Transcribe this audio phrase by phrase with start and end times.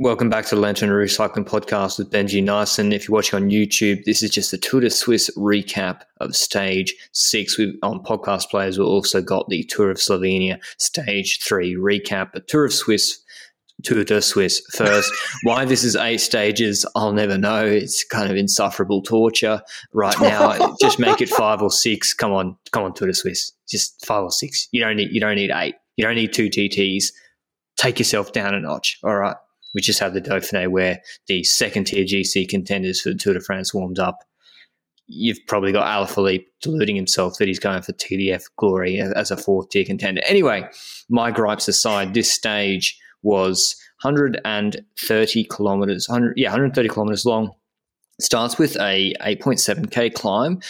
[0.00, 2.94] Welcome back to the Lanterne Rouge Cycling Podcast with Benji Naesen.
[2.94, 6.94] If you're watching on YouTube, this is just the Tour de Suisse recap of stage
[7.12, 7.58] six.
[7.58, 12.30] We've, on podcast players, we've also got the Tour of Slovenia stage three recap.
[12.32, 13.20] But Tour of Swiss
[13.84, 15.12] Tour de Suisse first.
[15.42, 17.66] Why this is eight stages, I'll never know.
[17.66, 19.60] It's kind of insufferable torture
[19.92, 20.76] right now.
[20.80, 22.14] Just make it five or six.
[22.14, 23.52] Come on, come on, Tour de Suisse.
[23.68, 24.66] Just five or six.
[24.72, 25.74] You don't need you don't need eight.
[25.98, 27.12] You don't need two TTs.
[27.76, 28.98] Take yourself down a notch.
[29.04, 29.36] All right.
[29.74, 33.40] We just have the Dauphiné where the second tier GC contenders for the Tour de
[33.40, 34.18] France warmed up.
[35.06, 39.70] You've probably got Alaphilippe deluding himself that he's going for TDF glory as a fourth
[39.70, 40.22] tier contender.
[40.24, 40.68] Anyway,
[41.08, 47.52] my gripes aside, this stage was 130 kilometers, 100, yeah, 130 kilometers long.
[48.20, 50.60] Starts with a 8.7k climb,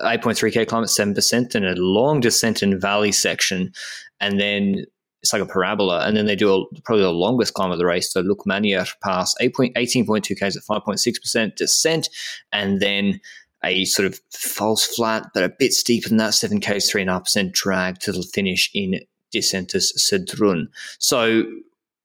[0.00, 3.72] 8.3k climb at 7%, and a long descent and valley section.
[4.20, 4.84] And then
[5.22, 6.06] it's like a parabola.
[6.06, 8.88] And then they do a, probably the longest climb of the race, So the Lukmanier
[9.02, 12.08] Pass, 18.2Ks at 5.6% descent.
[12.52, 13.20] And then
[13.62, 18.12] a sort of false flat, but a bit steeper than that, 7Ks, 3.5% drag to
[18.12, 19.00] the finish in
[19.34, 20.68] Disentis Sedrun.
[20.98, 21.44] So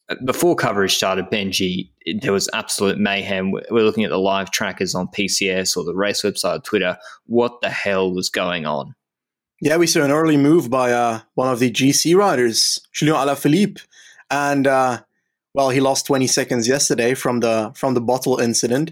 [0.09, 1.89] uh, before coverage started, Benji,
[2.21, 3.51] there was absolute mayhem.
[3.51, 6.97] We're looking at the live trackers on PCS or the race website, Twitter.
[7.25, 8.93] What the hell was going on?
[9.61, 13.81] Yeah, we saw an early move by uh, one of the GC riders, Julien Alaphilippe,
[14.29, 15.01] and uh,
[15.53, 18.91] well, he lost 20 seconds yesterday from the from the bottle incident,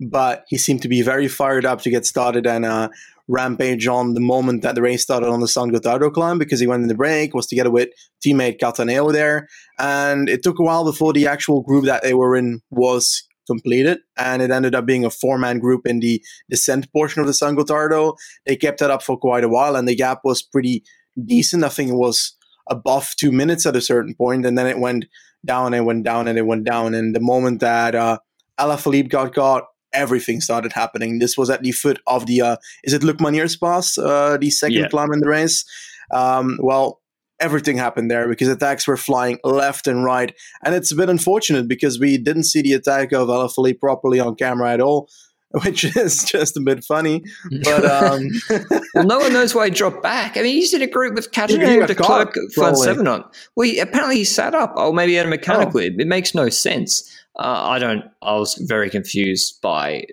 [0.00, 2.88] but he seemed to be very fired up to get started and uh,
[3.28, 6.66] rampage on the moment that the race started on the San Gottardo climb because he
[6.66, 7.90] went in the break, was together with
[8.24, 9.48] teammate Cattaneo there.
[9.78, 13.98] And it took a while before the actual group that they were in was completed.
[14.16, 17.34] And it ended up being a four man group in the descent portion of the
[17.34, 18.16] San Gottardo.
[18.46, 20.84] They kept that up for quite a while and the gap was pretty
[21.26, 21.64] decent.
[21.64, 22.36] I think it was
[22.68, 25.06] above two minutes at a certain point, and then it went
[25.44, 26.94] down and went down and it went down.
[26.94, 28.18] And the moment that uh,
[28.58, 31.18] Alaphilippe got caught, everything started happening.
[31.18, 34.76] This was at the foot of the uh, is it Lukmanier's pass, uh, the second
[34.76, 34.88] yeah.
[34.88, 35.64] climb in the race.
[36.12, 36.99] Um, well,
[37.40, 40.34] everything happened there because attacks were flying left and right,
[40.64, 44.34] and it's a bit unfortunate because we didn't see the attack of Alaphilippe properly on
[44.36, 45.08] camera at all.
[45.64, 47.24] Which is just a bit funny,
[47.64, 48.28] but um,
[48.94, 50.36] well, no one knows why he dropped back.
[50.36, 53.24] I mean, he's in a group with Catherine de Klerk Van Seven on.
[53.56, 55.80] Well, he, apparently he sat up, or maybe he had a mechanical.
[55.80, 55.82] Oh.
[55.82, 57.02] It makes no sense.
[57.38, 58.04] Uh, I don't.
[58.22, 60.04] I was very confused by.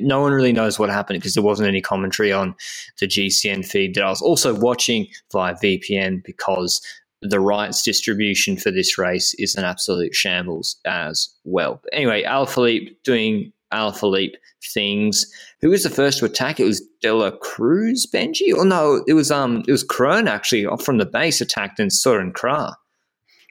[0.00, 2.54] No one really knows what happened because there wasn't any commentary on
[3.00, 6.80] the GCN feed that I was also watching via VPN because
[7.20, 11.80] the rights distribution for this race is an absolute shambles as well.
[11.82, 14.34] But anyway, Alaphilippe doing Alaphilippe
[14.72, 15.26] things.
[15.60, 16.60] Who was the first to attack?
[16.60, 19.02] It was Dela Cruz, Benji, or no?
[19.06, 22.74] It was um, it was Kron actually from the base attacked and Søren Kragh.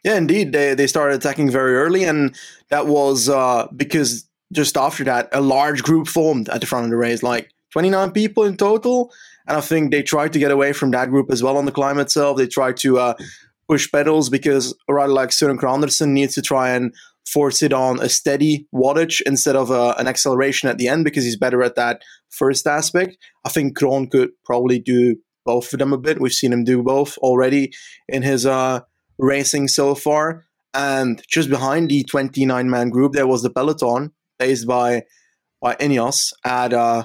[0.03, 0.51] Yeah, indeed.
[0.51, 2.35] They, they started attacking very early, and
[2.69, 6.91] that was uh, because just after that, a large group formed at the front of
[6.91, 9.11] the race, like 29 people in total.
[9.47, 11.71] And I think they tried to get away from that group as well on the
[11.71, 12.37] climb itself.
[12.37, 13.13] They tried to uh,
[13.67, 16.93] push pedals because a rider like Søren Andersen needs to try and
[17.25, 21.23] force it on a steady wattage instead of uh, an acceleration at the end because
[21.23, 23.17] he's better at that first aspect.
[23.45, 26.19] I think Kron could probably do both of them a bit.
[26.19, 27.71] We've seen him do both already
[28.07, 28.81] in his uh,
[29.21, 30.43] racing so far.
[30.73, 35.03] And just behind the 29 man group, there was the peloton, paced by
[35.61, 37.03] by Ineos at uh,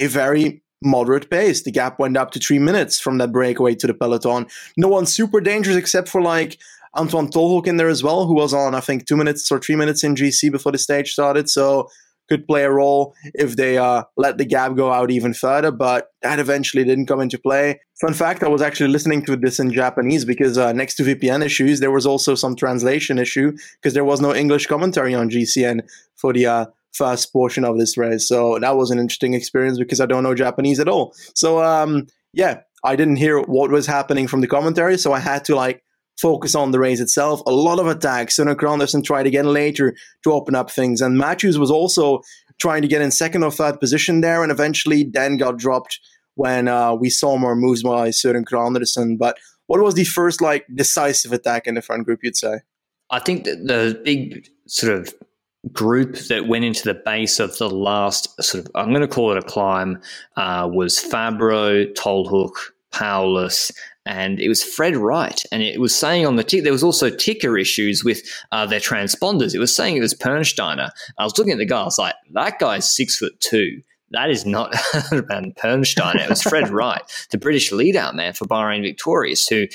[0.00, 1.62] a very moderate pace.
[1.62, 4.46] The gap went up to three minutes from that breakaway to the peloton.
[4.76, 6.58] No one super dangerous except for like
[6.96, 9.76] Antwan Tolhoek in there as well, who was on I think two minutes or three
[9.76, 11.50] minutes in GC before the stage started.
[11.50, 11.90] So
[12.30, 16.08] could play a role if they uh, let the gap go out even further, but
[16.22, 17.80] that eventually didn't come into play.
[18.00, 21.44] Fun fact, I was actually listening to this in Japanese because uh, next to VPN
[21.44, 25.80] issues, there was also some translation issue because there was no English commentary on GCN
[26.16, 28.26] for the uh, first portion of this race.
[28.28, 31.14] So that was an interesting experience because I don't know Japanese at all.
[31.34, 35.44] So um, yeah, I didn't hear what was happening from the commentary, so I had
[35.46, 35.82] to like
[36.20, 37.40] focus on the race itself.
[37.46, 38.36] A lot of attacks.
[38.36, 41.00] Søren Andersen tried again later to open up things.
[41.00, 42.20] And Matthews was also
[42.60, 45.98] trying to get in second or third position there and eventually then got dropped
[46.34, 49.16] when uh, we saw more moves by Søren Andersen.
[49.16, 52.60] But what was the first like decisive attack in the front group, you'd say?
[53.10, 55.14] I think that the big sort of
[55.72, 59.32] group that went into the base of the last sort of I'm going to call
[59.32, 60.00] it a climb
[60.36, 62.54] uh, was Fabbro, Tolhoek,
[62.92, 63.70] Paulus,
[64.06, 65.42] and it was Fred Wright.
[65.52, 68.80] And it was saying on the tick there was also ticker issues with uh, their
[68.80, 69.54] transponders.
[69.54, 70.90] It was saying it was Pernsteiner.
[71.18, 71.82] I was looking at the guy.
[71.82, 73.82] I was like, that guy's six foot two.
[74.12, 74.72] That is not
[75.10, 76.24] Van Pernsteiner.
[76.24, 79.66] It was Fred Wright, the British lead out man for Bahrain Victorious, who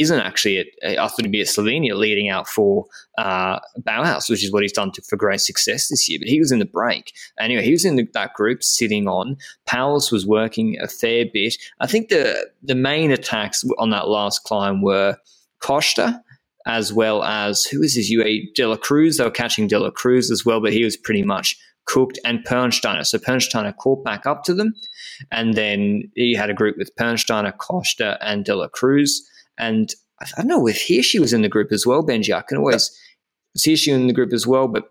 [0.00, 2.86] isn't actually I thought he'd be at Slovenia leading out for
[3.18, 6.18] uh, Bauhaus, which is what he's done to, for great success this year.
[6.20, 7.12] But he was in the break.
[7.38, 9.36] Anyway, he was in the, that group sitting on.
[9.66, 11.56] Paulus was working a fair bit.
[11.80, 15.16] I think the the main attacks on that last climb were
[15.60, 16.22] Costa
[16.66, 19.16] as well as who is his UA De La Cruz.
[19.16, 21.56] They were catching De La Cruz as well, but he was pretty much
[21.86, 23.04] cooked and Pernsteiner.
[23.04, 24.74] So Pernsteiner caught back up to them.
[25.30, 29.28] And then he had a group with Pernsteiner, Costa, and De La Cruz.
[29.60, 32.34] And I don't know if Hirschi was in the group as well, Benji.
[32.34, 32.90] I can always
[33.56, 34.90] see Hirschi in the group as well, but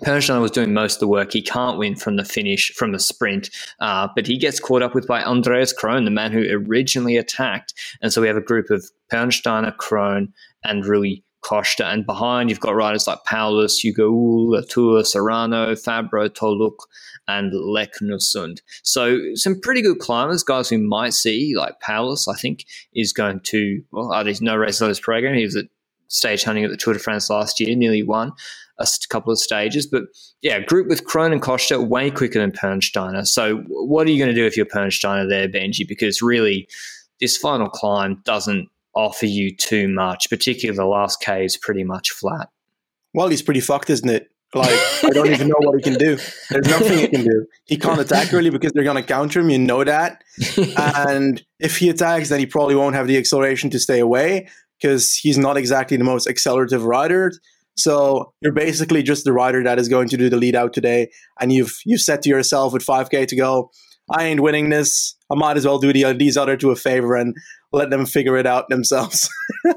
[0.00, 1.32] Pernsteiner was doing most of the work.
[1.32, 3.50] He can't win from the finish, from the sprint,
[3.80, 7.74] uh, but he gets caught up with by Andreas Kron, the man who originally attacked.
[8.00, 10.32] And so we have a group of Pernsteiner, Kron,
[10.64, 11.86] and Rui Costa.
[11.86, 16.76] And behind, you've got riders like Paulus, Hugo Latour, Serrano, Fabbro, Tolhoek,
[17.28, 18.58] and Leknessund.
[18.82, 23.40] So some pretty good climbers, guys we might see, like Paulus, I think, is going
[23.44, 25.34] to, well, there's no race on his program.
[25.34, 25.66] He was at
[26.08, 28.32] stage hunting at the Tour de France last year, nearly won
[28.78, 29.86] a couple of stages.
[29.86, 30.04] But
[30.42, 33.26] yeah, group with Kron and Costa way quicker than Pernsteiner.
[33.26, 35.86] So what are you going to do if you're Pernsteiner there, Benji?
[35.86, 36.68] Because really,
[37.20, 42.10] this final climb doesn't offer you too much, particularly the last K is pretty much
[42.10, 42.50] flat.
[43.14, 44.28] Well, he's pretty fucked, isn't it?
[44.54, 46.18] Like, I don't even know what he can do.
[46.50, 47.46] There's nothing he can do.
[47.64, 49.48] He can't attack early because they're going to counter him.
[49.48, 50.22] You know that.
[50.76, 54.48] and if he attacks, then he probably won't have the acceleration to stay away
[54.78, 57.32] because he's not exactly the most accelerative rider.
[57.76, 61.10] So you're basically just the rider that is going to do the lead out today.
[61.40, 63.70] And you've you've said to yourself with 5K to go,
[64.10, 65.14] I ain't winning this.
[65.30, 67.34] I might as well do the, these other two a favor and
[67.72, 69.28] let them figure it out themselves.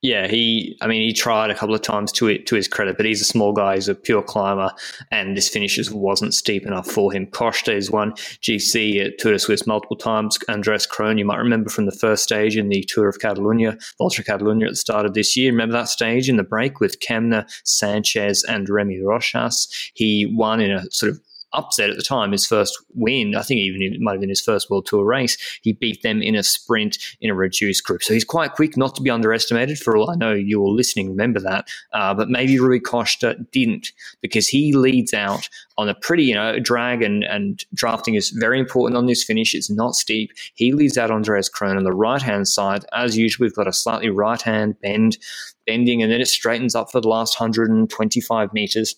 [0.00, 0.76] Yeah, he.
[0.80, 3.20] I mean, he tried a couple of times to it to his credit, but he's
[3.20, 3.74] a small guy.
[3.74, 4.70] He's a pure climber,
[5.10, 7.26] and this finish just wasn't steep enough for him.
[7.26, 10.38] Costa has won GC at Tour de Suisse multiple times.
[10.48, 14.22] Andreas Kron, you might remember from the first stage in the Tour of Catalonia, Volta
[14.22, 15.50] Catalonia at the start of this year.
[15.50, 19.90] Remember that stage in the break with Kämna, Sanchez, and Remy Rochas?
[19.94, 21.20] He won in a sort of
[21.52, 23.34] upset at the time, his first win.
[23.34, 25.36] I think even it might have been his first World Tour race.
[25.62, 28.02] He beat them in a sprint in a reduced group.
[28.02, 29.78] So he's quite quick, not to be underestimated.
[29.78, 31.68] For all I know, you're listening, remember that.
[31.92, 36.58] Uh, but maybe Rui Costa didn't because he leads out on a pretty, you know,
[36.58, 39.54] drag and, and drafting is very important on this finish.
[39.54, 40.32] It's not steep.
[40.54, 42.84] He leads out Andreas Kron on the right hand side.
[42.92, 45.18] As usual, we've got a slightly right hand bend,
[45.66, 48.96] bending, and then it straightens up for the last 125 meters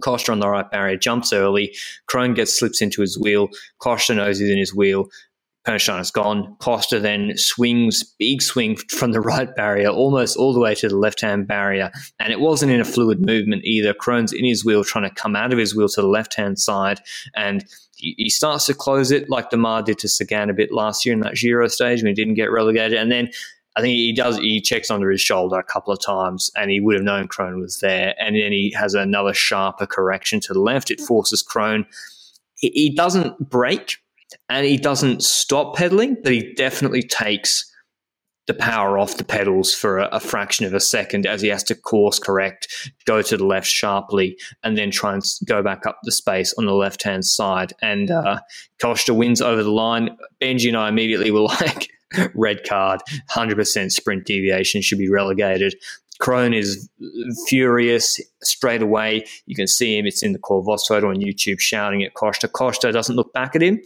[0.00, 1.74] Costa on the right barrier jumps early.
[2.06, 3.48] Kron gets slips into his wheel.
[3.78, 5.08] Costa knows he's in his wheel.
[5.64, 6.56] Pernstein is gone.
[6.58, 10.96] Costa then swings, big swing from the right barrier, almost all the way to the
[10.96, 11.90] left hand barrier.
[12.18, 13.92] And it wasn't in a fluid movement either.
[13.92, 16.58] Kron's in his wheel, trying to come out of his wheel to the left hand
[16.58, 17.00] side.
[17.36, 17.64] And
[17.96, 21.20] he, starts to close it like Démare did to Sagan a bit last year in
[21.20, 22.98] that Giro stage when he didn't get relegated.
[22.98, 23.30] And then
[23.76, 24.38] I think he does.
[24.38, 27.60] He checks under his shoulder a couple of times, and he would have known Kron
[27.60, 28.14] was there.
[28.18, 30.90] And then he has another sharper correction to the left.
[30.90, 31.86] It forces Kron.
[32.54, 33.96] He, he doesn't break,
[34.48, 37.70] and he doesn't stop pedaling, but he definitely takes
[38.50, 41.62] the power off the pedals for a, a, fraction of a second as he has
[41.62, 46.00] to course correct, go to the left sharply, and then try and go back up
[46.02, 47.72] the space on the left hand side.
[47.80, 48.40] And uh,
[48.80, 50.16] Costa wins over the line.
[50.40, 51.90] Benji and I immediately were like,
[52.34, 53.00] red card,
[53.30, 55.74] 100% sprint deviation should be relegated.
[56.20, 56.88] Kron is
[57.48, 59.26] furious straight away.
[59.46, 60.06] You can see him.
[60.06, 62.46] It's in the Cor Vos photo on YouTube shouting at Costa.
[62.46, 63.80] Costa doesn't look back at him,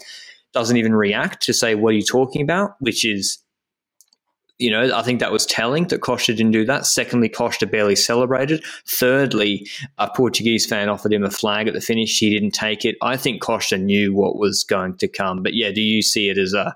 [0.52, 2.74] doesn't even react to say, What are you talking about?
[2.80, 3.38] Which is,
[4.58, 6.86] you know, I think that was telling that Costa didn't do that.
[6.86, 8.64] Secondly, Costa barely celebrated.
[8.88, 12.18] Thirdly, a Portuguese fan offered him a flag at the finish.
[12.18, 12.96] He didn't take it.
[13.00, 15.42] I think Costa knew what was going to come.
[15.42, 16.74] But yeah, do you see it as a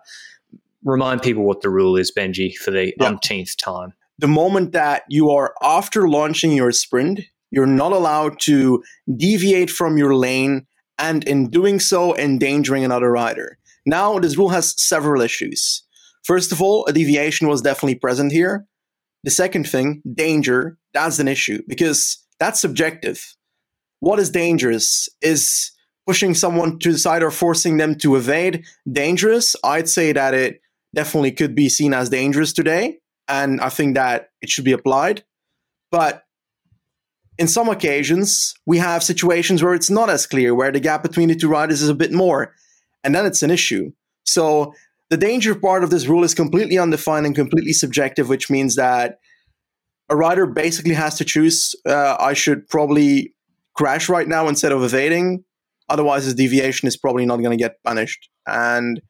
[0.85, 3.06] remind people what the rule is, Benji, for the yeah.
[3.06, 3.92] umpteenth time.
[4.18, 7.20] The moment that you are after launching your sprint,
[7.50, 8.82] you're not allowed to
[9.16, 10.66] deviate from your lane
[10.99, 13.58] and in doing so endangering another rider.
[13.87, 15.82] Now, this rule has several issues.
[16.25, 18.66] First of all, a deviation was definitely present here.
[19.25, 23.35] The second thing, danger, that's an issue because that's subjective.
[24.00, 25.08] What is dangerous?
[25.23, 25.70] Is
[26.06, 29.56] pushing someone to the side or forcing them to evade dangerous?
[29.64, 30.61] I'd say that it
[30.98, 32.98] definitely could be seen as dangerous today.
[33.28, 35.22] And I think that it should be applied.
[35.92, 36.24] But
[37.38, 41.28] in some occasions, we have situations where it's not as clear, where the gap between
[41.28, 42.52] the two riders is a bit more,
[43.04, 43.92] and then it's an issue.
[44.24, 44.74] So
[45.08, 49.20] the danger part of this rule is completely undefined and completely subjective, which means that
[50.08, 53.34] a rider basically has to choose uh, I should probably
[53.74, 55.44] crash right now instead of evading.
[55.88, 58.28] Otherwise, his deviation is probably not going to get punished.
[58.46, 59.00] And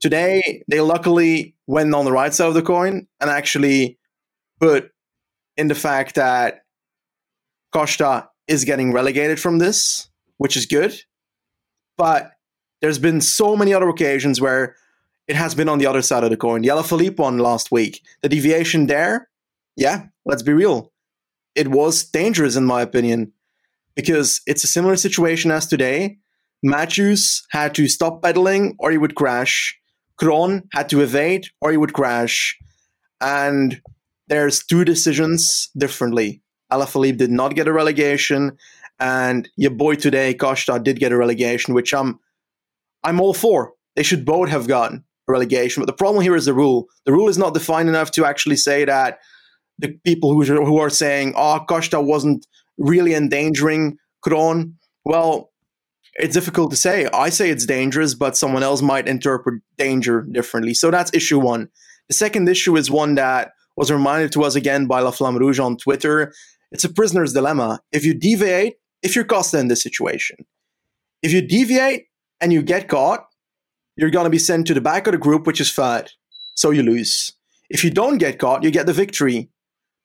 [0.00, 3.98] today, they luckily went on the right side of the coin and actually
[4.60, 4.90] put
[5.56, 6.62] in the fact that
[7.72, 10.94] Costa is getting relegated from this, which is good.
[11.96, 12.32] But
[12.80, 14.76] there's been so many other occasions where
[15.26, 16.62] it has been on the other side of the coin.
[16.62, 19.28] The Alaphilippe one last week, the deviation there,
[19.76, 20.92] yeah, let's be real.
[21.54, 23.32] It was dangerous, in my opinion,
[23.94, 26.18] because it's a similar situation as today.
[26.62, 29.77] Matthews had to stop pedaling or he would crash.
[30.18, 32.56] Kron had to evade or he would crash.
[33.20, 33.80] And
[34.28, 36.42] there's two decisions differently.
[36.72, 38.58] Alaphilippe did not get a relegation,
[39.00, 42.18] and your boy today, Costa, did get a relegation, which I'm
[43.02, 43.72] I'm all for.
[43.96, 45.80] They should both have gotten a relegation.
[45.80, 46.88] But the problem here is the rule.
[47.06, 49.18] The rule is not defined enough to actually say that
[49.78, 52.46] the people who, who are saying, oh, Costa wasn't
[52.76, 55.47] really endangering Kron, well,
[56.14, 57.08] it's difficult to say.
[57.12, 60.74] I say it's dangerous, but someone else might interpret danger differently.
[60.74, 61.68] So that's issue one.
[62.08, 65.60] The second issue is one that was reminded to us again by La Flamme Rouge
[65.60, 66.32] on Twitter.
[66.72, 67.80] It's a prisoner's dilemma.
[67.92, 70.36] If you deviate, if you're Costa in this situation,
[71.22, 72.06] if you deviate
[72.40, 73.26] and you get caught,
[73.96, 76.10] you're going to be sent to the back of the group, which is third.
[76.54, 77.32] So you lose.
[77.70, 79.50] If you don't get caught, you get the victory.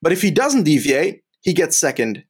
[0.01, 2.23] But if he doesn't deviate, he gets second.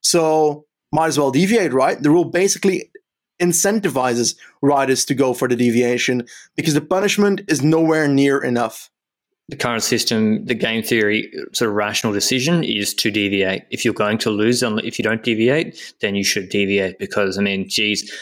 [0.00, 2.00] So might as well deviate, right?
[2.00, 2.90] The rule basically
[3.40, 6.26] incentivizes riders to go for the deviation
[6.56, 8.90] because the punishment is nowhere near enough.
[9.48, 13.62] The current system, the game theory sort of rational decision is to deviate.
[13.70, 17.42] If you're going to lose, if you don't deviate, then you should deviate because, I
[17.42, 18.12] mean, geez,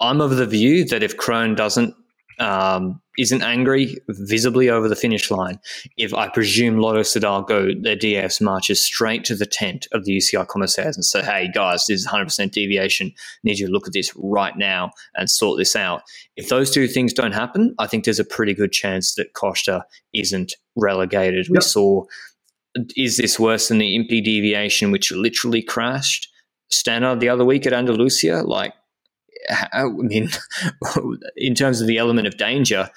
[0.00, 1.94] I'm of the view that if Kron doesn't
[2.40, 5.58] um, isn't angry visibly over the finish line,
[5.96, 10.16] if I presume Lotto Soudal go their DAS marches straight to the tent of the
[10.16, 13.12] UCI commissaires and say, hey guys, this is 100% deviation.
[13.42, 16.02] Need you to look at this right now and sort this out.
[16.36, 19.84] If those two things don't happen, I think there's a pretty good chance that Costa
[20.14, 21.46] isn't relegated.
[21.48, 21.54] Yep.
[21.56, 22.04] We saw,
[22.96, 26.28] is this worse than the Impey deviation, which literally crashed?
[26.70, 28.74] Stannard the other week at Andalusia, like
[29.50, 30.28] I mean,
[31.36, 32.90] in terms of the element of danger,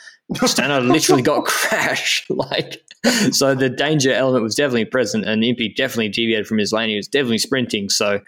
[0.45, 2.29] Stannard literally got crashed.
[2.29, 2.83] Like,
[3.31, 6.89] so the danger element was definitely present, and Impey definitely deviated from his lane.
[6.89, 7.89] He was definitely sprinting.
[7.89, 8.19] So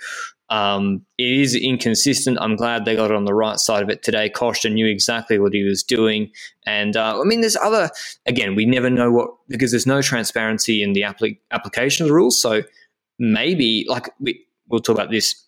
[0.49, 2.37] um, it is inconsistent.
[2.39, 4.29] I'm glad they got it on the right side of it today.
[4.29, 6.31] Costa knew exactly what he was doing.
[6.65, 7.89] And uh, I mean, there's other,
[8.25, 12.13] again, we never know what, because there's no transparency in the applic- application of the
[12.13, 12.39] rules.
[12.41, 12.61] So
[13.17, 15.43] maybe, like, we, we'll talk about this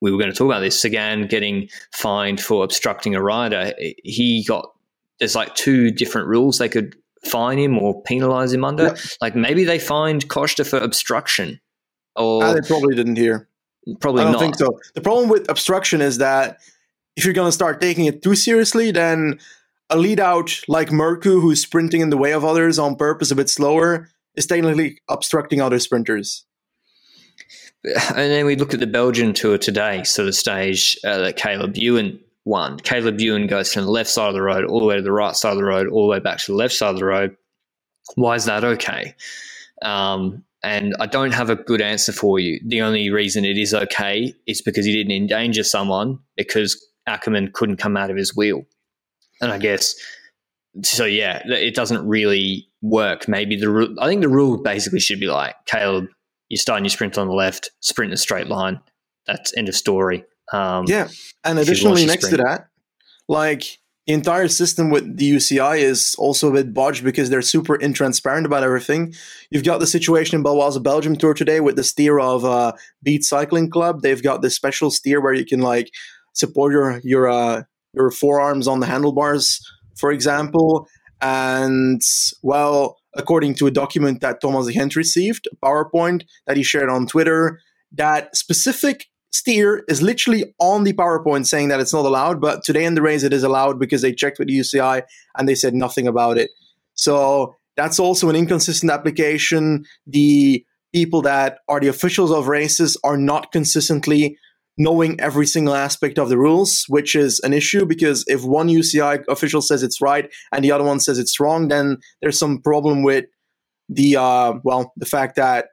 [0.00, 0.80] we were going to talk about this.
[0.80, 3.72] Sagan getting fined for obstructing a rider.
[4.04, 4.70] He got
[5.18, 8.84] there's like two different rules they could fine him or penalize him under.
[8.84, 8.98] Yep.
[9.20, 11.60] Like maybe they fined Costa for obstruction.
[12.14, 13.48] Or ah, they probably didn't hear.
[14.00, 14.40] Probably I don't not.
[14.40, 14.78] think so.
[14.94, 16.58] The problem with obstruction is that
[17.16, 19.38] if you're going to start taking it too seriously, then
[19.90, 23.36] a lead out like Mørkøv, who's sprinting in the way of others on purpose, a
[23.36, 26.45] bit slower, is technically obstructing other sprinters
[28.08, 31.76] and then we look at the Belgian tour today, so the stage uh, that Caleb
[31.76, 32.78] Ewan won.
[32.80, 35.12] Caleb Ewan goes from the left side of the road all the way to the
[35.12, 37.04] right side of the road, all the way back to the left side of the
[37.04, 37.36] road.
[38.16, 39.14] Why is that okay?
[39.82, 42.60] Um, and I don't have a good answer for you.
[42.64, 47.76] The only reason it is okay is because he didn't endanger someone because Ackerman couldn't
[47.76, 48.64] come out of his wheel.
[49.40, 49.94] And I guess
[50.82, 51.04] so.
[51.04, 53.28] Yeah, it doesn't really work.
[53.28, 56.06] Maybe the I think the rule basically should be like Caleb
[56.48, 58.80] you start your sprint on the left, sprint in a straight line.
[59.26, 60.24] That's end of story.
[60.52, 61.08] Um, yeah,
[61.44, 62.38] and additionally, next sprint.
[62.38, 62.68] to that,
[63.28, 67.76] like the entire system with the UCI is also a bit bodged because they're super
[67.76, 69.12] intransparent about everything.
[69.50, 72.72] You've got the situation in Baloise Belgium Tour today with the steer of uh,
[73.02, 74.02] Beat Cycling Club.
[74.02, 75.90] They've got this special steer where you can like
[76.34, 77.62] support your your uh,
[77.94, 79.60] your forearms on the handlebars,
[79.96, 80.86] for example.
[81.20, 82.00] And
[82.42, 87.06] well, according to a document that Thomas Gent received, a PowerPoint that he shared on
[87.06, 87.60] Twitter,
[87.92, 92.84] that specific steer is literally on the PowerPoint saying that it's not allowed, but today
[92.84, 95.02] in the race it is allowed because they checked with the UCI
[95.36, 96.50] and they said nothing about it.
[96.94, 99.84] So that's also an inconsistent application.
[100.06, 104.38] The people that are the officials of races are not consistently
[104.78, 109.24] knowing every single aspect of the rules, which is an issue because if one UCI
[109.28, 113.02] official says it's right and the other one says it's wrong, then there's some problem
[113.02, 113.24] with
[113.88, 115.68] the uh, well, the fact that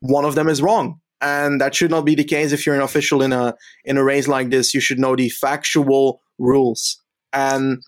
[0.00, 1.00] one of them is wrong.
[1.20, 4.04] And that should not be the case if you're an official in a in a
[4.04, 4.72] race like this.
[4.72, 7.02] You should know the factual rules.
[7.32, 7.82] And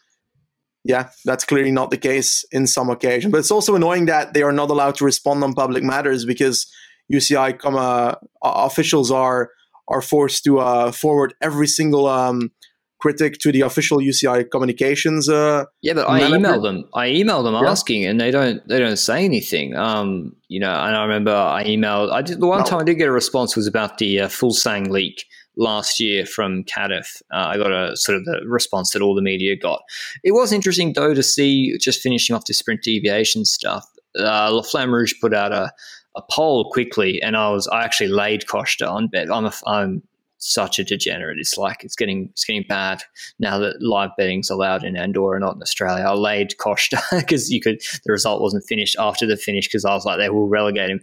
[0.84, 3.30] yeah, that's clearly not the case in some occasions.
[3.30, 6.66] But it's also annoying that they are not allowed to respond on public matters because
[7.12, 9.50] UCI officials are
[9.90, 12.50] are forced to uh, forward every single um,
[13.00, 15.28] critic to the official UCI communications.
[15.28, 16.88] Uh, yeah, but I email them.
[16.94, 17.70] I email them yeah.
[17.70, 18.66] asking, and they don't.
[18.68, 19.76] They don't say anything.
[19.76, 22.12] Um, you know, and I remember I emailed.
[22.12, 22.64] I did the one no.
[22.64, 25.24] time I did get a response was about the uh, Fuglsang leak
[25.56, 27.20] last year from Cardiff.
[27.32, 29.82] Uh, I got a sort of the response that all the media got.
[30.22, 33.86] It was interesting though to see just finishing off the sprint deviation stuff.
[34.18, 35.70] Uh, La Flamme Rouge put out a
[36.16, 39.32] a poll quickly, and I was I actually laid Costa on bet.
[39.32, 40.02] I'm a, I'm
[40.38, 41.38] such a degenerate.
[41.38, 43.02] It's like it's getting it's getting bad
[43.38, 46.04] now that live betting's allowed in Andorra, not in Australia.
[46.04, 49.94] I laid Costa because you could the result wasn't finished after the finish because I
[49.94, 51.00] was like they will relegate him.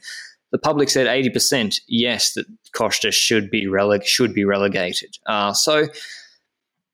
[0.52, 5.18] The public said eighty percent yes that Costa should be releg should be relegated.
[5.26, 5.88] Uh, so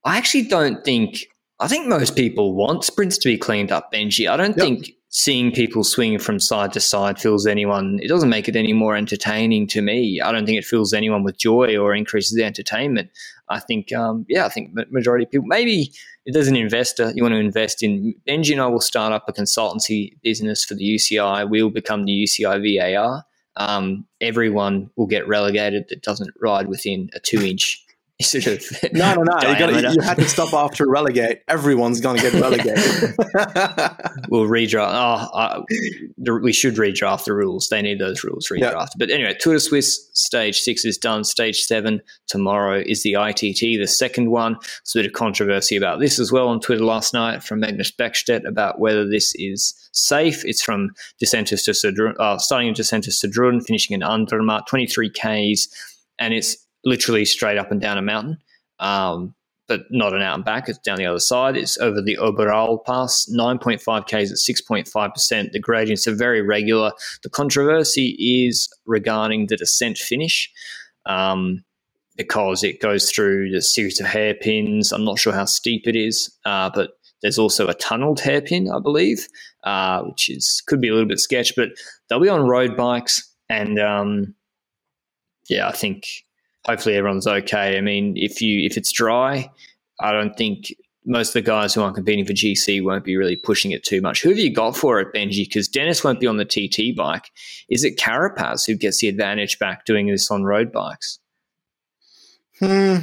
[0.03, 1.27] I actually don't think
[1.59, 4.29] I think most people want sprints to be cleaned up, Benji.
[4.29, 4.65] I don't yep.
[4.65, 8.73] think seeing people swing from side to side fills anyone it doesn't make it any
[8.73, 10.19] more entertaining to me.
[10.19, 13.11] I don't think it fills anyone with joy or increases the entertainment.
[13.49, 15.91] I think um, yeah i think majority of people maybe
[16.25, 19.25] if there's an investor you want to invest in benji and i will start up
[19.27, 25.27] a consultancy business for the uci we'll become the uci var um, everyone will get
[25.27, 27.82] relegated that doesn't ride within a two inch
[28.23, 28.63] sort of
[28.93, 29.49] no, no, no.
[29.49, 31.41] You, gotta, you had to stop after relegate.
[31.47, 32.75] Everyone's going to get relegated.
[34.29, 34.91] we'll redraft.
[34.93, 35.61] Oh, uh,
[36.17, 37.69] we should redraft the rules.
[37.69, 38.61] They need those rules redrafted.
[38.61, 38.89] Yep.
[38.97, 41.23] But anyway, Tour de Suisse stage six is done.
[41.23, 44.53] Stage seven tomorrow is the ITT, the second one.
[44.53, 47.91] There's a bit of controversy about this as well on Twitter last night from Magnus
[47.91, 50.43] Bäckstedt about whether this is safe.
[50.45, 55.09] It's from Disentis to Sedrun, uh, starting in Disentis to Sedrun, finishing in Andermatt, 23
[55.09, 55.67] Ks.
[56.19, 58.37] And it's literally straight up and down a mountain,
[58.79, 59.33] um,
[59.67, 60.67] but not an out and back.
[60.67, 61.55] It's down the other side.
[61.55, 65.51] It's over the Oberalp Pass, 9.5 Ks at 6.5%.
[65.51, 66.91] The gradients are very regular.
[67.23, 70.51] The controversy is regarding the descent finish.
[71.05, 71.63] Um,
[72.15, 74.91] because it goes through the series of hairpins.
[74.91, 78.79] I'm not sure how steep it is, uh, but there's also a tunneled hairpin, I
[78.79, 79.27] believe,
[79.63, 81.69] uh, which is could be a little bit sketch, but
[82.07, 84.35] they'll be on road bikes, and um,
[85.49, 86.05] yeah, I think
[86.65, 87.77] hopefully everyone's okay.
[87.77, 89.49] I mean, if you if it's dry,
[89.99, 90.73] I don't think
[91.05, 94.01] most of the guys who aren't competing for GC won't be really pushing it too
[94.01, 94.21] much.
[94.21, 95.45] Who have you got for it, Benji?
[95.45, 97.31] Because Dennis won't be on the TT bike.
[97.69, 101.19] Is it Carapaz who gets the advantage back doing this on road bikes?
[102.59, 102.97] Hmm.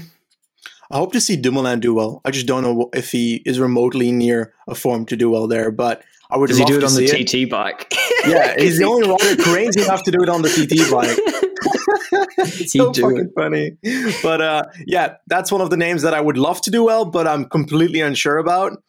[0.92, 2.20] I hope to see Dumoulin do well.
[2.25, 5.70] I just don't know if he is remotely near a form to do well there,
[5.70, 6.49] but I would.
[6.49, 7.27] Does he do it on the it.
[7.27, 7.92] TT bike?
[8.27, 11.16] yeah, he's the only rider crazy enough to do it on the TT bike.
[12.38, 13.31] it's so fucking it.
[13.35, 13.76] funny.
[14.22, 17.05] But uh, yeah, that's one of the names that I would love to do well,
[17.05, 18.83] but I'm completely unsure about.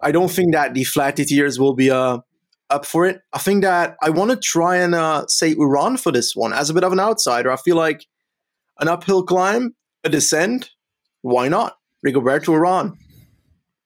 [0.00, 2.18] I don't think that the flat TTers will be uh,
[2.70, 3.20] up for it.
[3.32, 6.70] I think that I want to try and uh, say Urán for this one as
[6.70, 7.50] a bit of an outsider.
[7.52, 8.06] I feel like
[8.80, 10.70] an uphill climb, a descent,
[11.20, 11.78] why not?
[12.04, 12.96] Rigoberto Urán.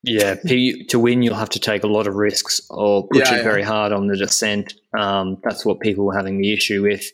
[0.02, 3.38] Yeah, to win, you'll have to take a lot of risks or push yeah, it
[3.38, 3.42] yeah.
[3.42, 4.74] very hard on the descent.
[4.96, 7.04] Um, that's what people were having the issue with.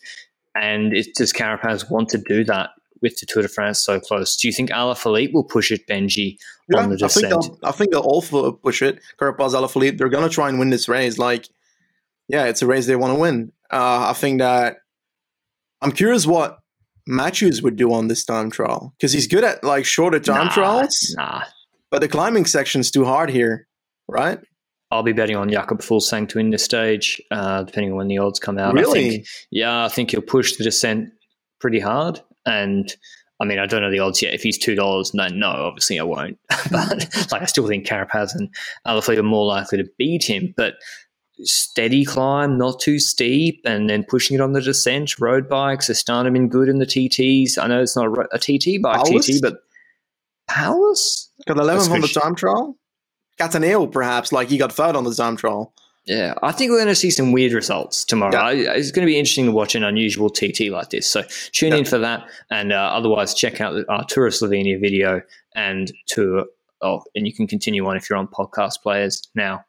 [0.55, 4.37] And it, does Carapaz want to do that with the Tour de France so close?
[4.37, 6.37] Do you think Alaphilippe will push it, Benji,
[6.69, 7.27] yeah, on the descent?
[7.27, 9.01] I think, they'll, I think they'll all push it.
[9.19, 11.19] Carapaz, Alaphilippe, they're going to try and win this race.
[11.19, 11.49] Like,
[12.29, 13.53] yeah, it's a race they want to win.
[13.71, 14.79] Uh, I think that
[15.81, 16.59] I'm curious what
[17.07, 20.53] Matthews would do on this time trial because he's good at like shorter time nah,
[20.53, 21.15] trials.
[21.17, 21.43] Nah,
[21.91, 23.67] but the climbing section's too hard here,
[24.09, 24.39] right?
[24.93, 28.19] I'll be betting on Jakob Fuglsang to win this stage, uh, depending on when the
[28.19, 28.75] odds come out.
[28.75, 29.07] Really?
[29.07, 31.11] I think, yeah, I think he'll push the descent
[31.61, 32.21] pretty hard.
[32.45, 32.95] And
[33.41, 34.35] I mean, I don't know the odds yet.
[34.35, 36.39] If he's two dollars, no, no, obviously I won't.
[36.71, 38.55] but like, I still think Carapaz and
[38.87, 40.53] Alaphilippe are more likely to beat him.
[40.57, 40.75] But
[41.39, 45.19] steady climb, not too steep, and then pushing it on the descent.
[45.19, 47.57] Road bikes, Astana been good in the TTs.
[47.57, 49.61] I know it's not a, a TT bike, TT, but
[50.49, 52.77] Powers got eleven on the time trial.
[53.39, 55.73] Cattaneo, perhaps, like he got third on the time trial.
[56.05, 58.51] Yeah, I think we're going to see some weird results tomorrow.
[58.51, 58.73] Yeah.
[58.73, 61.07] It's going to be interesting to watch an unusual TT like this.
[61.07, 61.79] So tune yeah.
[61.79, 65.23] in for that, and uh, otherwise check out our Tour of Slovenia video
[65.55, 66.47] and tour.
[66.81, 69.65] Oh, and you can continue on if you're on podcast players now.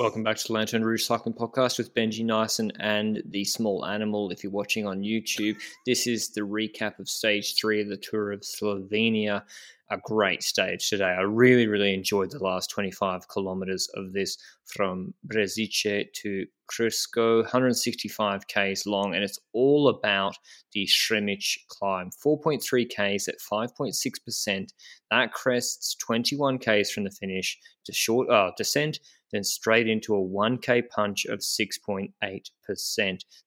[0.00, 4.30] Welcome back to the Lanterne Rouge Cycling Podcast with Benji Naesen and the Small Animal.
[4.30, 8.32] If you're watching on YouTube, this is the recap of stage three of the Tour
[8.32, 9.42] of Slovenia.
[9.90, 11.04] A great stage today.
[11.04, 18.46] I really, really enjoyed the last 25 kilometers of this from Brežice to Krško, 165
[18.46, 20.34] Ks long, and it's all about
[20.72, 22.10] the Sremic climb.
[22.24, 24.72] 4.3 Ks at 5.6%.
[25.10, 29.00] That crests 21 Ks from the finish to short uh, descent
[29.32, 32.12] then straight into a 1K punch of 6.8%.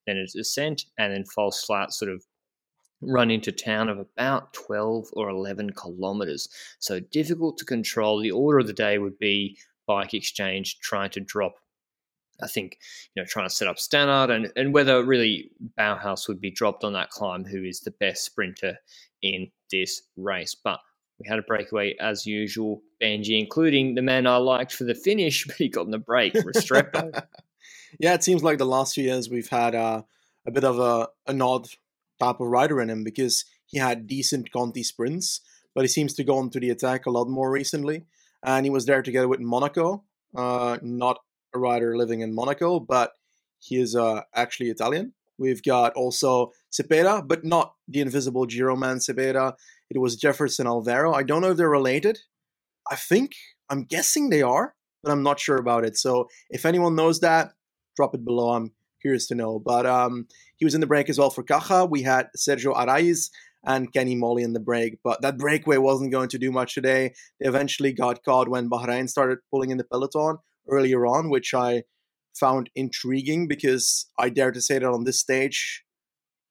[0.06, 2.24] Then a descent and then false flat sort of
[3.00, 6.48] run into town of about 12 or 11 kilometers.
[6.78, 8.20] So difficult to control.
[8.20, 11.54] The order of the day would be bike exchange trying to drop
[12.42, 12.78] I think,
[13.14, 16.82] you know, trying to set up Stannard and, and whether really Bauhaus would be dropped
[16.82, 18.78] on that climb, who is the best sprinter
[19.22, 20.54] in this race.
[20.54, 20.80] But
[21.20, 25.44] we had a breakaway as usual, Benji, including the man I liked for the finish,
[25.46, 27.22] but he got in the break, Restrepo.
[28.00, 30.02] yeah, it seems like the last few years we've had uh,
[30.46, 31.68] a bit of a, an odd
[32.20, 35.40] type of rider in him because he had decent Conti sprints,
[35.74, 38.04] but he seems to go into the attack a lot more recently.
[38.42, 40.04] And he was there together with Monaco,
[40.36, 41.18] uh, not
[41.54, 43.12] a rider living in Monaco, but
[43.58, 45.14] he is uh, actually Italian.
[45.38, 49.54] We've got also Cepeda, but not the invisible Giro man Cepeda.
[49.90, 51.14] It was Jefferson Alveiro.
[51.14, 52.18] I don't know if they're related.
[52.90, 53.32] I think,
[53.70, 55.96] I'm guessing they are, but I'm not sure about it.
[55.96, 57.52] So if anyone knows that,
[57.96, 58.50] drop it below.
[58.50, 59.58] I'm curious to know.
[59.58, 61.84] But um, he was in the break as well for Caja.
[61.84, 63.30] We had Sergio Arraiz
[63.66, 64.98] and Kenny Molly in the break.
[65.02, 67.14] But that breakaway wasn't going to do much today.
[67.40, 71.84] They eventually got caught when Bahrain started pulling in the peloton earlier on, which I
[72.34, 75.84] found intriguing because I dare to say that on this stage,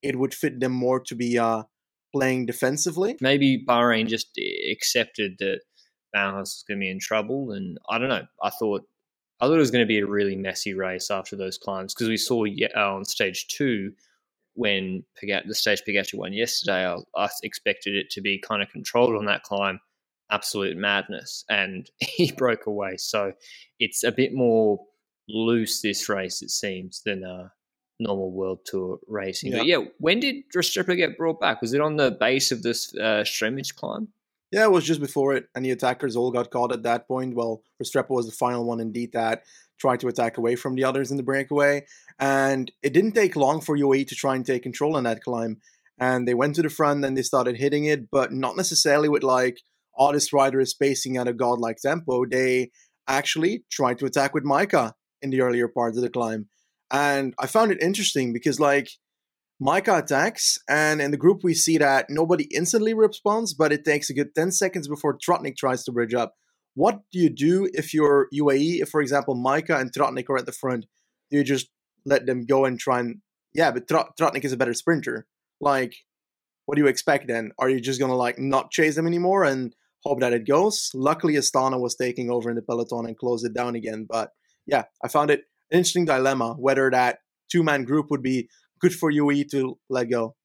[0.01, 1.63] it would fit them more to be uh,
[2.13, 3.15] playing defensively.
[3.21, 4.39] Maybe Bahrain just
[4.71, 5.61] accepted that
[6.15, 8.25] Bauhaus was going to be in trouble, and I don't know.
[8.41, 8.83] I thought
[9.39, 12.07] I thought it was going to be a really messy race after those climbs because
[12.07, 13.91] we saw uh, on stage two
[14.55, 16.85] when Pogacar, the stage Pogacar won yesterday.
[16.85, 19.79] I, I expected it to be kind of controlled on that climb,
[20.31, 22.97] absolute madness, and he broke away.
[22.97, 23.33] So
[23.79, 24.79] it's a bit more
[25.27, 27.51] loose this race, it seems, than a
[27.99, 29.51] normal World Tour racing.
[29.51, 29.57] Yeah.
[29.57, 31.61] But yeah, when did Restrepo get brought back?
[31.61, 34.09] Was it on the base of this uh, Sremic climb?
[34.53, 37.33] Yeah, it was just before it, and the attackers all got caught at that point.
[37.33, 39.41] Well, Restrepo was the final one indeed that
[39.79, 41.87] tried to attack away from the others in the breakaway,
[42.19, 45.57] and it didn't take long for UAE to try and take control on that climb.
[45.99, 49.23] And they went to the front and they started hitting it, but not necessarily with
[49.23, 49.57] like,
[49.97, 52.23] oh, this rider is pacing at a godlike tempo.
[52.23, 52.69] They
[53.07, 56.47] actually tried to attack with Majka in the earlier parts of the climb.
[56.91, 58.89] And I found it interesting because, like,
[59.63, 64.09] Majka attacks, and in the group we see that nobody instantly responds, but it takes
[64.09, 66.33] a good 10 seconds before Tratnik tries to bridge up.
[66.73, 70.45] What do you do if you're UAE, if, for example, Majka and Tratnik are at
[70.45, 70.87] the front?
[71.31, 71.69] Do you just
[72.05, 73.21] let them go and try and.
[73.53, 75.27] Yeah, but tratnik is a better sprinter.
[75.61, 75.95] Like,
[76.65, 77.51] what do you expect then?
[77.57, 79.73] Are you just to, like, not chase them anymore and
[80.03, 80.89] hope that it goes?
[80.93, 84.31] Luckily, Astana was taking over in the peloton and closed it down again, but
[84.65, 87.19] yeah, I found it an interesting dilemma whether that
[87.51, 88.49] two man group would be
[88.83, 90.35] good for UE to let go.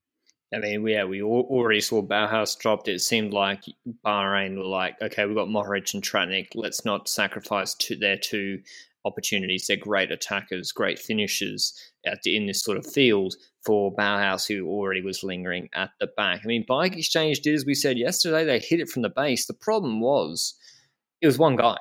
[0.55, 2.89] I mean, yeah, we already saw Bauhaus dropped.
[2.89, 3.65] It seemed like
[4.07, 6.47] Bahrain were like, okay, we've got Mohoric and Tratnik.
[6.55, 8.61] Let's not sacrifice to their two
[9.05, 9.67] opportunities.
[9.67, 11.75] They're great attackers, great finishers
[12.07, 13.35] at in this sort of field
[13.67, 16.41] for Bauhaus, who already was lingering at the back.
[16.45, 18.45] I mean, Bike Exchange did as we said yesterday.
[18.45, 19.47] They hit it from the base.
[19.47, 20.55] The problem was
[21.21, 21.79] it was one guy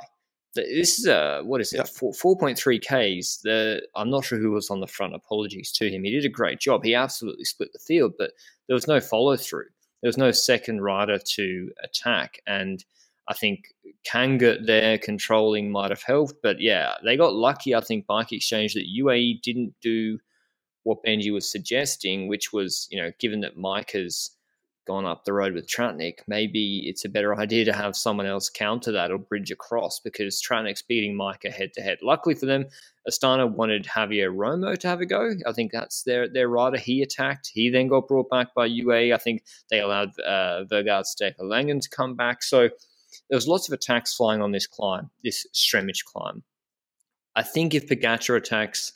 [0.66, 1.88] this is a what is it?
[1.88, 3.38] Four point three Ks.
[3.44, 5.16] The I'm not sure who was on the front.
[5.16, 6.04] Apologies to him.
[6.04, 6.84] He did a great job.
[6.84, 8.32] He absolutely split the field, but
[8.68, 9.68] there was no follow through.
[10.02, 12.84] There was no second rider to attack, and
[13.28, 13.74] I think
[14.06, 16.36] Kangert there controlling might have helped.
[16.44, 17.76] But yeah, they got lucky.
[17.76, 20.20] I think Bike Exchange that UAE didn't do
[20.84, 24.37] what Benji was suggesting, which was you know given that Majka's
[24.88, 28.50] gone up the road with Tratnik, maybe it's a better idea to have someone else
[28.50, 32.00] counter that or bridge across because Tratnik's beating Majka head to head.
[32.02, 32.66] Luckily for them,
[33.08, 35.34] Astana wanted Javier Romo to have a go.
[35.46, 36.78] I think that's their their rider.
[36.78, 37.52] He attacked.
[37.54, 39.14] He then got brought back by UA.
[39.14, 41.06] I think they allowed uh, Vergaard
[41.40, 42.42] Langen to come back.
[42.42, 42.70] So
[43.30, 46.44] there was lots of attacks flying on this climb, this Sremic climb.
[47.36, 48.94] I think if Pogacar attacks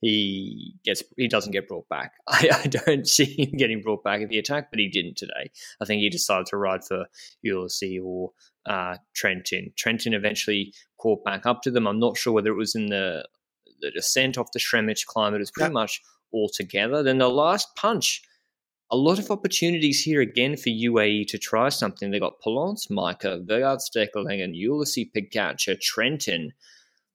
[0.00, 2.12] he gets he doesn't get brought back.
[2.28, 5.50] I, I, don't see him getting brought back at the attack, but he didn't today.
[5.80, 7.06] I think he decided to ride for
[7.44, 8.32] Ulissi or
[8.66, 9.72] uh, Trentin.
[9.74, 11.86] Trentin eventually caught back up to them.
[11.86, 13.26] I'm not sure whether it was in the
[13.80, 15.34] the descent off the Sremic climb.
[15.34, 16.00] It was pretty much
[16.32, 17.02] all together.
[17.02, 18.22] Then the last punch.
[18.88, 22.12] A lot of opportunities here again for UAE to try something.
[22.12, 26.50] They got Polanc, Majka, Vergaard Stekeling, and Ulissi Pogacar, Trentin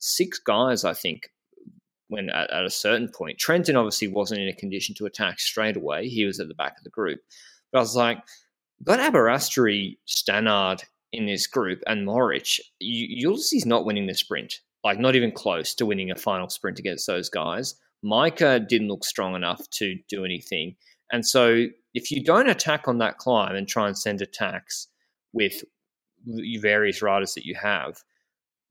[0.01, 1.29] six guys, I think,
[2.11, 3.39] when at, at, a certain point.
[3.39, 6.09] Trentin obviously wasn't in a condition to attack straight away.
[6.09, 7.21] He was at the back of the group.
[7.71, 8.17] But I was like,
[8.83, 14.59] got Aberasturi, Stannard in this group and Mohoric, Ulissi's not winning the sprint.
[14.83, 17.75] Like not even close to winning a final sprint against those guys.
[18.03, 20.75] Majka didn't look strong enough to do anything.
[21.13, 24.87] And so if you don't attack on that climb and try and send attacks
[25.31, 25.63] with
[26.59, 28.03] various riders that you have,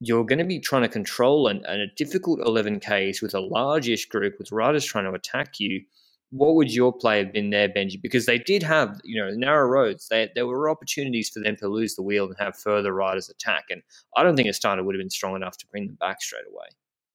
[0.00, 4.06] you're going to be trying to control an, an, a difficult 11Ks with a largish
[4.06, 5.82] group with riders trying to attack you.
[6.30, 8.00] What would your play have been there, Benji?
[8.00, 10.08] Because they did have, you know, narrow roads.
[10.08, 13.64] They, there were opportunities for them to lose the wheel and have further riders attack.
[13.68, 13.82] And
[14.16, 16.68] I don't think Astana would have been strong enough to bring them back straight away.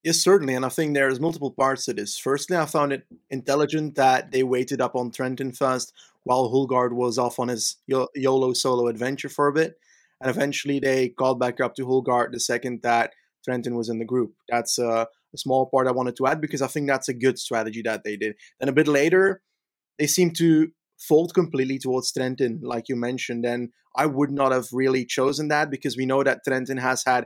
[0.04, 0.54] Yes, certainly.
[0.54, 2.18] And I think there's multiple parts to this.
[2.18, 5.94] Firstly, I found it intelligent that they waited up on Trentin first
[6.24, 9.80] while Hulgaard was off on his YOLO solo adventure for a bit.
[10.22, 13.12] And eventually they called back up to Hulgaard the second that
[13.48, 14.34] Trentin was in the group.
[14.50, 17.38] That's a, a small part I wanted to add because I think that's a good
[17.38, 18.36] strategy that they did.
[18.60, 19.42] Then a bit later,
[20.00, 23.46] they seemed to fold completely towards Trentin, like you mentioned.
[23.46, 27.26] And I would not have really chosen that because we know that Trentin has had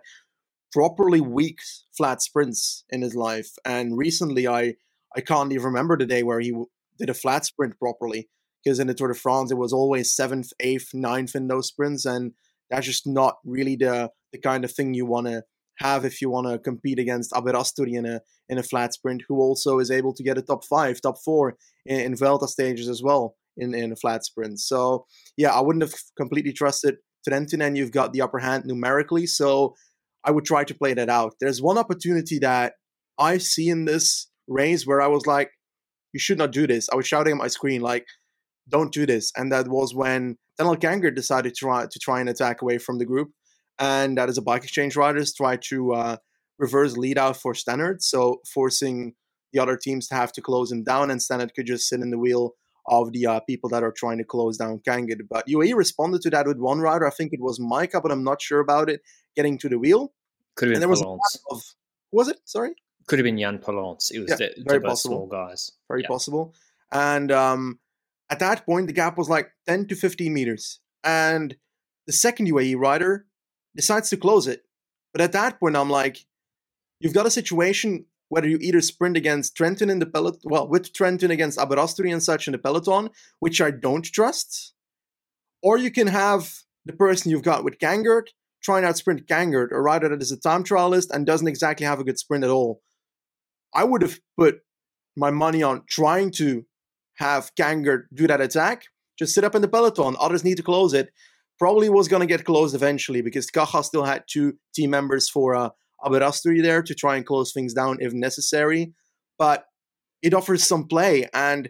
[0.71, 1.59] properly weak
[1.95, 3.51] flat sprints in his life.
[3.65, 4.75] And recently, I
[5.15, 6.53] I can't even remember the day where he
[6.99, 8.29] did a flat sprint properly
[8.63, 12.05] because in the Tour de France it was always seventh, eighth, ninth in those sprints,
[12.05, 12.33] and
[12.69, 15.43] that's just not really the the kind of thing you want to
[15.79, 19.39] have if you want to compete against Aberasturi in a in a flat sprint, who
[19.39, 21.55] also is able to get a top five, top four
[21.85, 24.59] in, in Vuelta stages as well in in a flat sprint.
[24.59, 25.05] So
[25.37, 29.25] yeah, I wouldn't have completely trusted Trentin, and you've got the upper hand numerically.
[29.25, 29.75] So
[30.23, 31.35] I would try to play that out.
[31.39, 32.73] There's one opportunity that
[33.17, 35.51] I see in this race where I was like,
[36.13, 36.89] you should not do this.
[36.91, 38.05] I was shouting at my screen like,
[38.69, 39.31] don't do this.
[39.35, 42.97] And that was when Tanel Kangert decided to try to try and attack away from
[42.97, 43.31] the group.
[43.79, 46.17] And that is a bike exchange riders try to uh,
[46.57, 49.13] reverse lead out for Stannard, so forcing
[49.53, 52.11] the other teams to have to close him down, and Stannard could just sit in
[52.11, 52.55] the wheel
[52.87, 55.21] of the uh, people that are trying to close down Kangert.
[55.29, 57.07] But UAE responded to that with one rider.
[57.07, 59.01] I think it was Majka, but I'm not sure about it,
[59.35, 60.11] getting to the wheel.
[60.55, 61.01] Could have been and there was
[61.49, 61.63] of,
[62.11, 62.39] was it?
[62.45, 62.73] Sorry?
[63.07, 64.11] Could have been Jan Polanc.
[64.11, 65.15] It was yeah, the, very possible.
[65.15, 65.71] small guys.
[65.87, 66.07] Very yeah.
[66.07, 66.53] possible.
[66.91, 67.79] And um,
[68.29, 70.79] at that point, the gap was like 10 to 15 meters.
[71.03, 71.55] And
[72.07, 73.25] the second UAE rider
[73.75, 74.63] decides to close it.
[75.13, 76.25] But at that point, I'm like,
[76.99, 80.93] you've got a situation whether you either sprint against Trentin in the peloton, well, with
[80.93, 84.73] Trentin against Aberasturi and such in the peloton, which I don't trust,
[85.63, 86.53] or you can have
[86.85, 88.27] the person you've got with Kangert
[88.61, 91.99] trying out sprint Kangert, a rider that is a time trialist and doesn't exactly have
[91.99, 92.81] a good sprint at all.
[93.73, 94.59] I would have put
[95.15, 96.65] my money on trying to
[97.19, 98.83] have Kangert do that attack,
[99.17, 100.15] just sit up in the peloton.
[100.19, 101.11] Others need to close it.
[101.59, 105.55] Probably was going to get closed eventually because Caja still had two team members for
[105.55, 105.69] uh,
[106.01, 108.93] there to try and close things down if necessary.
[109.37, 109.65] But
[110.21, 111.69] it offers some play and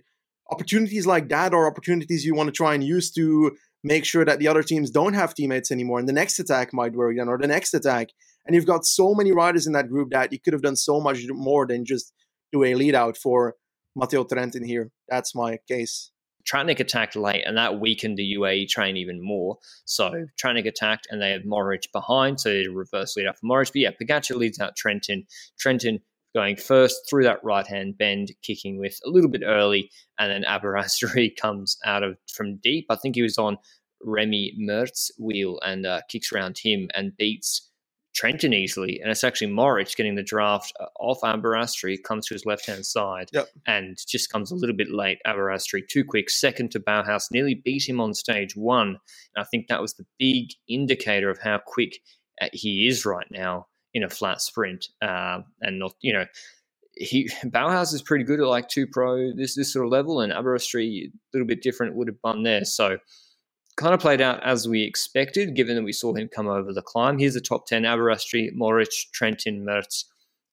[0.51, 4.39] opportunities like that are opportunities you want to try and use to make sure that
[4.39, 7.38] the other teams don't have teammates anymore and the next attack might work again or
[7.38, 8.09] the next attack.
[8.45, 10.99] And you've got so many riders in that group that you could have done so
[10.99, 12.13] much more than just
[12.51, 13.55] do a lead out for
[13.95, 14.91] Matteo Trentin here.
[15.08, 16.12] That's my case.
[16.49, 19.58] Tratnik attacked late, and that weakened the UAE train even more.
[19.86, 23.67] So Tratnik attacked, and they had Mohoric behind, so they reverse lead out for Mohoric.
[23.67, 25.25] But yeah, Pogacar leads out Trentin.
[25.63, 25.99] Trentin
[26.34, 30.43] going first through that right hand bend, kicking with a little bit early, and then
[30.43, 32.86] Aberasturi comes out of from deep.
[32.89, 33.58] I think he was on
[34.02, 37.68] Remy Mertz wheel and uh, kicks around him and beats
[38.17, 42.45] Trentin easily, and it's actually Mohoric getting the draft uh, off Aberasturi, comes to his
[42.45, 43.48] left hand side, yep.
[43.65, 45.19] and just comes a little bit late.
[45.26, 48.98] Aberasturi too quick, second to Bauhaus, nearly beat him on stage one.
[49.36, 52.00] And I think that was the big indicator of how quick
[52.41, 56.26] uh, he is right now in a flat sprint, uh, and not you know.
[56.95, 60.34] He Bauhaus is pretty good at like two pro this this sort of level, and
[60.34, 62.65] Aberasturi a little bit different would have won there.
[62.65, 62.98] So
[63.80, 66.82] kind of played out as we expected, given that we saw him come over the
[66.82, 67.18] climb.
[67.18, 70.04] Here's the top 10 Aberasturi, Mohoric, Trentin, Mertz,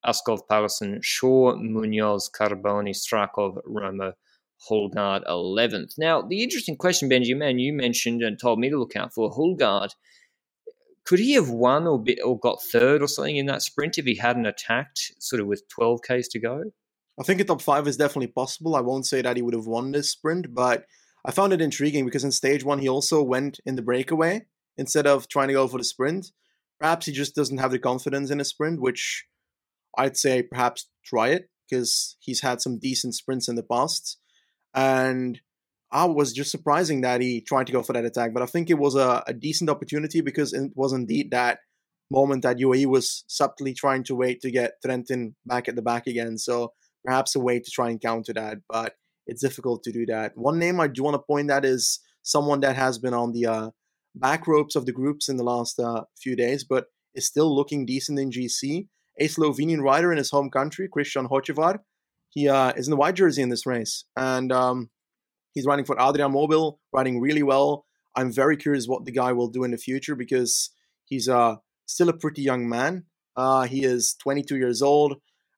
[0.07, 4.12] Askov, Pallesen, Shaw, Munoz, Carboni, Strakov, Romo,
[4.71, 5.95] Hulgaard 11th.
[5.99, 9.91] Now, the interesting question, Benjamin, you mentioned and told me to look out for Hulgaard.
[11.05, 14.17] Could he have won or, or got third or something in that sprint if he
[14.17, 16.62] hadn't attacked sort of with 12 Ks to go?
[17.19, 18.77] I think a top five is definitely possible.
[18.77, 20.85] I won't say that he would have won this sprint, but
[21.27, 24.47] I found it intriguing because in stage one he also went in the breakaway
[24.79, 26.29] instead of trying to go for the sprint.
[26.79, 29.27] Perhaps he just doesn't have the confidence in a sprint, which
[29.99, 34.19] I'd say perhaps try it because he's had some decent sprints in the past.
[34.73, 35.41] And
[35.91, 38.71] I was just surprising that he tried to go for that attack, but I think
[38.71, 41.59] it was a, a decent opportunity because it was indeed that
[42.09, 46.07] moment that UAE was subtly trying to wait to get Trentin back at the back
[46.07, 46.39] again.
[46.39, 46.73] So
[47.05, 48.95] perhaps a way to try and counter that, but
[49.27, 50.37] it's difficult to do that.
[50.37, 53.47] One name I do want to point that is someone that has been on the
[53.47, 53.71] uh,
[54.15, 57.87] back ropes of the groups in the last uh, few days, but is still looking
[57.87, 58.89] decent in GC.
[59.19, 61.79] A Slovenian rider in his home country, Kristjan Hočevar.
[62.29, 64.91] He uh, is in the white jersey in this race, and um,
[65.55, 67.87] he's riding for Adria Mobil, riding really well.
[68.15, 70.71] I'm very curious what the guy will do in the future because
[71.05, 73.05] he's uh, still a pretty young man.
[73.37, 75.17] Uh, he is 22 years old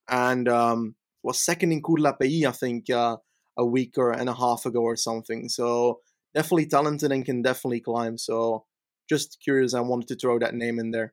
[0.09, 3.17] and um, was second in Cours l'Api, I think, uh,
[3.59, 5.49] a week or and a half ago or something.
[5.49, 6.01] So
[6.35, 8.17] definitely talented and can definitely climb.
[8.17, 8.65] So
[9.09, 11.13] just curious, I wanted to throw that name in there.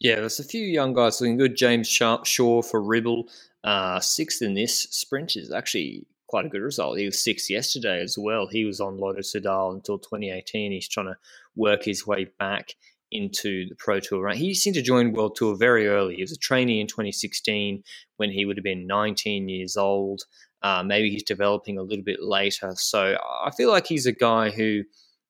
[0.00, 1.56] Yeah, there's a few young guys looking good.
[1.56, 3.28] James Shaw for Ribble,
[3.62, 6.98] uh, sixth in this sprint is actually quite a good result.
[6.98, 8.48] He was sixth yesterday as well.
[8.48, 10.72] He was on Lotto Soudal until 2018.
[10.72, 11.16] He's trying to
[11.54, 12.74] work his way back
[13.12, 14.22] into the Pro Tour.
[14.22, 14.36] Right?
[14.36, 16.16] He seemed to join World Tour very early.
[16.16, 17.84] He was a trainee in 2016
[18.16, 20.22] when he would have been 19 years old.
[20.62, 22.72] Uh, maybe he's developing a little bit later.
[22.76, 24.82] So I feel like he's a guy who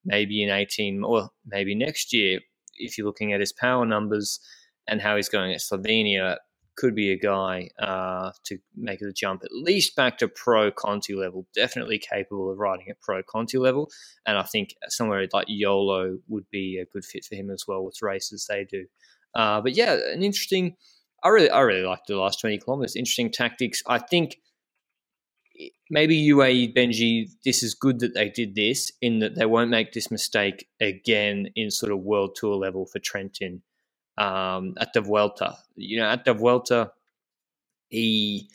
[0.05, 2.41] maybe in 18 or maybe next year,
[2.75, 4.41] if you're looking at his power numbers
[4.89, 6.37] and how he's going at Slovenia,
[6.77, 11.15] could be a guy uh, to make the jump at least back to pro Conti
[11.15, 11.47] level.
[11.55, 13.91] Definitely capable of riding at pro Conti level,
[14.27, 17.85] and I think somewhere like YOLO would be a good fit for him as well
[17.85, 18.87] with races they do.
[19.35, 20.77] Uh, but yeah, an interesting.
[21.25, 22.97] I really, I really like the last twenty kilometers.
[22.97, 23.83] Interesting tactics.
[23.87, 24.39] I think
[25.93, 29.93] maybe UAE Benji, this is good that they did this in that they won't make
[29.93, 33.61] this mistake again in sort of world tour level for Trentin
[34.17, 35.55] um, at the Vuelta.
[35.77, 36.93] You know, at the Vuelta,
[37.91, 38.49] he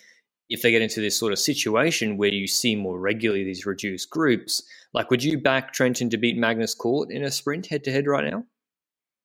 [0.49, 4.09] if they get into this sort of situation where you see more regularly these reduced
[4.09, 7.91] groups, like would you back Trentin to beat Magnus Cort in a sprint head to
[7.91, 8.45] head right now?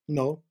[0.07, 0.43] No.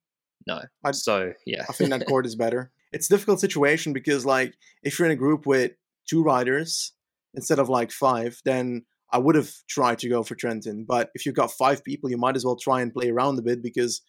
[0.49, 0.63] No.
[0.83, 1.65] I'd, so yeah.
[1.69, 2.71] I think that Cort is better.
[2.95, 5.73] It's a difficult situation because like if you're in a group with
[6.07, 6.93] two riders
[7.35, 10.87] instead of like five, then I would have tried to go for Trentin.
[10.87, 13.43] But if you've got five people, you might as well try and play around a
[13.43, 14.01] bit because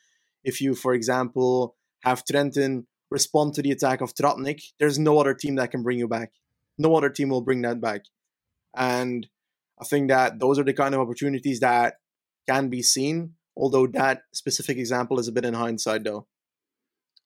[0.44, 5.34] if you, for example, have Trentin respond to the attack of Tratnik, there's no other
[5.34, 6.32] team that can bring you back.
[6.78, 8.06] No other team will bring that back.
[8.76, 9.28] And
[9.80, 11.96] I think that those are the kind of opportunities that
[12.48, 16.28] can be seen, although that specific example is a bit in hindsight though.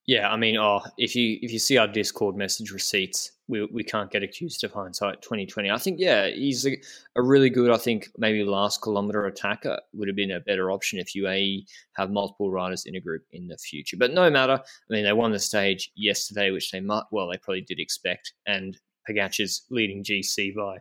[0.07, 3.83] Yeah, I mean, oh, if you if you see our Discord message receipts, we we
[3.83, 5.69] can't get accused of hindsight twenty twenty.
[5.69, 6.77] I think yeah, he's a,
[7.17, 7.69] a, really good.
[7.69, 11.65] I think maybe last kilometer attacker would have been a better option if UAE
[11.97, 13.97] have multiple riders in a group in the future.
[13.97, 17.37] But no matter, I mean, they won the stage yesterday, which they might well they
[17.37, 20.77] probably did expect, and Pogacar's leading GC by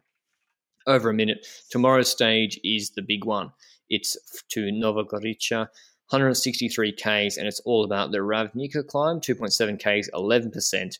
[0.86, 1.44] over a minute.
[1.68, 3.50] Tomorrow's stage is the big one.
[3.90, 4.16] It's
[4.50, 5.66] to Nova Gorica
[6.12, 10.98] 163Ks, and it's all about the Ravnica climb, 2.7Ks, 11%.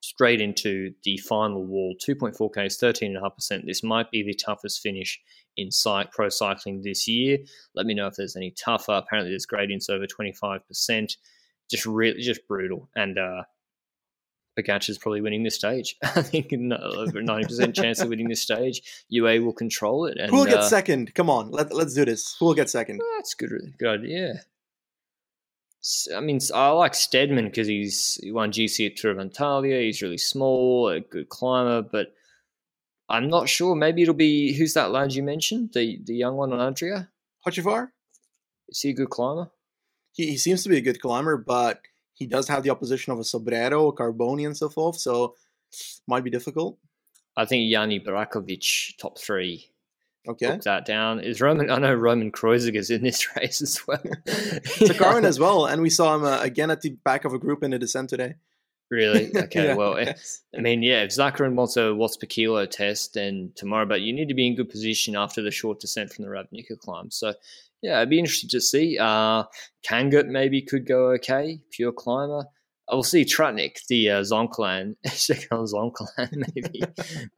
[0.00, 3.66] Straight into the final wall, 2.4Ks, 13.5%.
[3.66, 5.20] This might be the toughest finish
[5.56, 7.38] in cyc- pro cycling this year.
[7.74, 8.92] Let me know if there's any tougher.
[8.92, 11.16] Apparently, there's gradients over 25%.
[11.70, 12.88] Just really, just brutal.
[12.96, 13.42] And uh,
[14.56, 15.96] is probably winning this stage.
[16.02, 18.82] I think over ninety percent chance of winning this stage.
[19.08, 20.18] UA will control it.
[20.18, 21.14] And, Who will get uh, second?
[21.14, 22.36] Come on, let, let's do this.
[22.38, 23.00] Who will get second?
[23.02, 23.50] Oh, that's good.
[23.78, 24.40] Good idea.
[26.14, 29.82] I mean, I like Stedman because he's he won GC at Tour of Antalya.
[29.82, 32.14] He's really small, a good climber, but
[33.08, 33.74] I'm not sure.
[33.74, 37.08] Maybe it'll be who's that lad you mentioned, the the young one on Adria?
[37.46, 37.88] Hočevar?
[38.68, 39.50] Is he a good climber?
[40.12, 41.80] He, he seems to be a good climber, but
[42.14, 44.96] he does have the opposition of a Sobrero, a Carboni, and so forth.
[44.96, 45.34] So
[46.06, 46.78] might be difficult.
[47.36, 49.70] I think Yanni Brajkovic top three.
[50.28, 51.18] Okay, Book that down.
[51.18, 51.68] Is Roman?
[51.68, 54.02] I know Roman Kreuziger's in this race as well.
[54.64, 57.38] so Carmen as well, and we saw him uh, again at the back of a
[57.38, 58.34] group in the descent today.
[58.90, 59.32] Really?
[59.36, 59.68] Okay.
[59.68, 59.74] yeah.
[59.74, 61.02] Well, I mean, yeah.
[61.02, 64.46] If Zakarin wants a watts per kilo test, then tomorrow, but you need to be
[64.46, 67.10] in good position after the short descent from the Ravnica climb.
[67.10, 67.32] So
[67.82, 68.96] yeah, it'd be interesting to see.
[68.98, 69.44] Uh,
[69.86, 72.44] Kangert maybe could go okay, pure climber.
[72.88, 75.92] I will see Tratnik, the uh, Zoncolan, second on
[76.32, 76.82] maybe.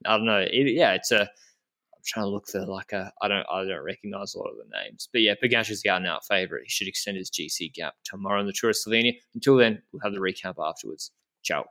[0.05, 0.41] I don't know.
[0.41, 1.23] It, yeah, it's a.
[1.23, 3.13] I'm trying to look for like a.
[3.23, 3.47] I don't.
[3.51, 6.27] I don't recognize a lot of the names, but yeah, Pogacar's the out and out
[6.27, 6.65] favorite.
[6.65, 9.15] He should extend his GC gap tomorrow in the Tour of Slovenia.
[9.35, 11.11] Until then, we'll have the recap afterwards.
[11.43, 11.65] Ciao.